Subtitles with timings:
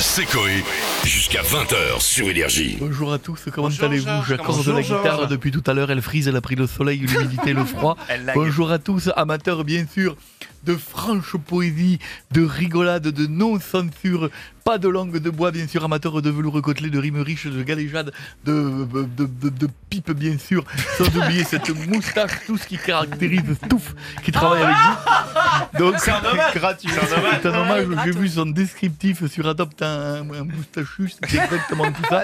[0.00, 0.64] C'est Coé.
[1.04, 2.78] Jusqu'à 20h sur Énergie.
[2.80, 6.36] Bonjour à tous, comment allez-vous J'accorde la guitare depuis tout à l'heure, elle frise, elle
[6.36, 7.98] a pris le soleil, l'humidité, le froid.
[8.34, 10.16] Bonjour à tous, amateurs bien sûr
[10.64, 11.98] de franche poésie,
[12.32, 14.30] de rigolade, de non-censure,
[14.64, 17.62] pas de langue de bois bien sûr, amateurs de velours côtelé, de rimes riches, de
[17.62, 18.12] galéjades,
[18.44, 20.64] de, de, de, de pipe bien sûr,
[20.98, 25.39] sans oublier cette moustache, tout ce qui caractérise Stouff qui travaille avec vous.
[25.78, 26.54] Donc C'est un hommage.
[26.54, 26.90] gratuit.
[26.90, 27.86] C'est un hommage.
[28.04, 32.22] J'ai vu son descriptif sur Adopt un, un moustachu, c'est exactement tout ça.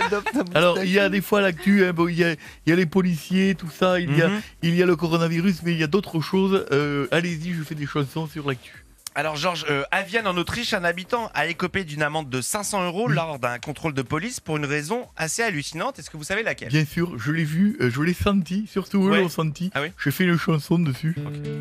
[0.54, 2.76] Alors, il y a des fois l'actu, hein, bon, il, y a, il y a
[2.76, 4.40] les policiers, tout ça, il, y a, Mhm.
[4.62, 6.66] il y a le coronavirus, mais il y a d'autres choses.
[6.72, 8.82] Euh, Allez-y, je fais des chansons sur l'actu.
[9.18, 12.84] Alors Georges, euh, à Vienne en Autriche, un habitant a écopé d'une amende de 500
[12.84, 15.98] euros lors d'un contrôle de police pour une raison assez hallucinante.
[15.98, 16.68] Est-ce que vous savez laquelle?
[16.68, 19.20] Bien sûr, je l'ai vu, euh, je l'ai senti, surtout eux Ouais.
[19.22, 19.70] l'ont senti.
[19.74, 21.16] Ah oui J'ai fait une chanson dessus.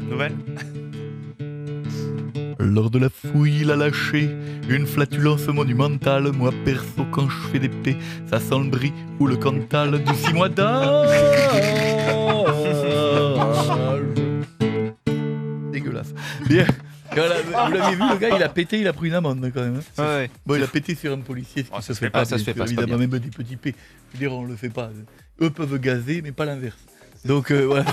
[0.09, 0.35] Nouvelle?
[2.65, 4.29] Lors de la fouille, il a lâché
[4.69, 6.31] une flatulence monumentale.
[6.31, 7.95] Moi, perso, quand je fais des paix,
[8.29, 11.09] ça sent le brie ou le cantal du six mois d'âge.
[15.71, 16.13] Dégueulasse.
[16.47, 16.65] Bien.
[17.13, 19.61] Voilà, vous l'avez vu, le gars, il a pété, il a pris une amende quand
[19.61, 19.79] même.
[19.97, 20.03] hein.
[20.03, 22.25] Ouais, Bon, il a pété sur un policier, ce qui Oh, se ça fait pas.
[22.25, 23.73] ça se fait pas, Évidemment, même des petits P.
[24.11, 24.89] Je veux dire, on le fait pas.
[25.41, 26.77] Eux peuvent gazer, mais pas l'inverse.
[27.23, 27.83] Donc, euh, voilà.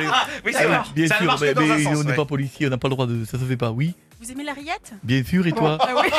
[0.00, 0.06] les-
[0.46, 0.78] Oui, Ah c'est vrai.
[0.96, 2.14] bien ça sûr, mais, on n'est ouais.
[2.16, 3.24] pas policier, on n'a pas le droit de.
[3.24, 3.94] Ça se fait pas, oui.
[4.22, 6.08] Vous aimez la rillette Bien sûr, et toi Ah oui.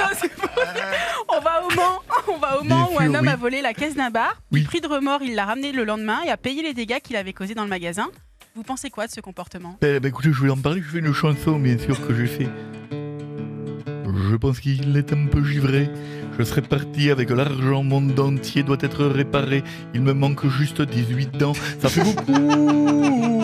[0.00, 0.98] Non, c'est pas vrai.
[1.28, 3.32] On va au Mans, on va au Bien Mans où un homme oui.
[3.32, 4.36] a volé la caisse d'un bar.
[4.52, 4.60] Oui.
[4.60, 7.16] Il pris de remords, il l'a ramené le lendemain et a payé les dégâts qu'il
[7.16, 8.08] avait causés dans le magasin.
[8.54, 9.78] Vous pensez quoi de ce comportement?
[9.80, 12.26] Ben, ben, écoutez, je voulais en parler, je fais une chanson, bien sûr, que j'ai
[12.26, 12.48] fait.
[14.30, 15.88] Je pense qu'il est un peu givré.
[16.38, 19.62] Je serais parti avec l'argent, mon dentier doit être réparé.
[19.94, 23.39] Il me manque juste 18 dents, ça fait beaucoup.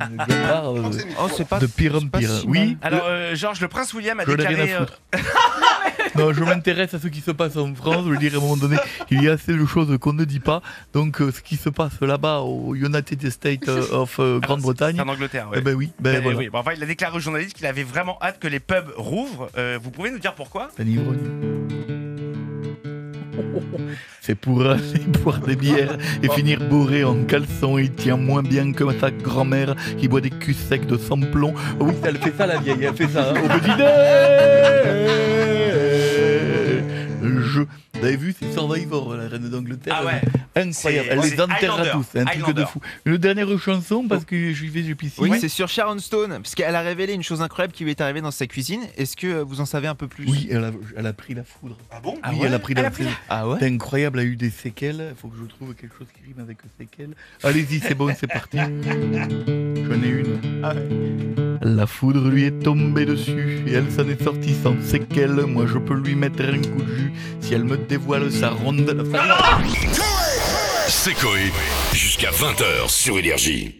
[0.00, 2.30] Euh, Oh, c'est pas de pire en pire.
[2.30, 2.76] si Oui.
[2.82, 4.74] Alors euh, Georges, le prince William a je déclaré...
[4.74, 4.86] euh,
[6.16, 8.04] non, je m'intéresse à ce qui se passe en France.
[8.06, 8.76] Je veux dire, à un moment donné,
[9.10, 10.62] il y a assez de choses qu'on ne dit pas.
[10.92, 15.58] Donc, euh, ce qui se passe là-bas au United States of Grande-Bretagne, en Angleterre, ouais.
[15.58, 16.38] eh ben oui, ben voilà.
[16.38, 16.48] oui.
[16.48, 19.50] Bon, enfin, il a déclaré aux journalistes qu'il avait vraiment hâte que les pubs rouvrent.
[19.56, 20.70] Euh, vous pouvez nous dire pourquoi?
[24.20, 27.78] C'est pour aller boire des bières et finir bourré en caleçon.
[27.78, 31.54] Il tient moins bien que sa grand-mère qui boit des culs secs de sans plomb.
[31.78, 33.70] Oh oui, elle fait ça la vieille, elle fait ça hein, au petit.
[37.22, 37.62] Je...
[38.00, 39.94] Vous avez vu, c'est Survivor, la reine d'Angleterre.
[39.98, 40.22] Ah ouais.
[40.56, 42.80] Incroyable, elle les enterre à tous, c'est un truc de fou.
[43.04, 45.22] Une dernière chanson parce que je vais, j'ai piscine.
[45.22, 48.00] Oui, c'est sur Sharon Stone, parce qu'elle a révélé une chose incroyable qui lui est
[48.00, 48.80] arrivée dans sa cuisine.
[48.96, 50.26] Est-ce que vous en savez un peu plus?
[50.28, 51.76] Oui, elle a, elle a pris la foudre.
[51.90, 52.18] Ah bon?
[52.32, 53.04] Oui, elle a pris la a pris.
[53.28, 53.58] Ah ouais?
[53.60, 55.08] C'est incroyable, elle a eu des séquelles.
[55.10, 57.14] Il faut que je trouve quelque chose qui rime avec séquelles.
[57.42, 58.56] Allez-y, c'est bon, c'est parti.
[58.58, 60.40] J'en ai une.
[61.62, 65.44] La foudre lui est tombée dessus et elle s'en est sortie sans séquelles.
[65.46, 69.04] Moi, je peux lui mettre un coup de jus si elle me dévoile sa ronde.
[70.86, 71.50] C'est Coé.
[71.92, 73.79] Jusqu'à 20h sur Énergie.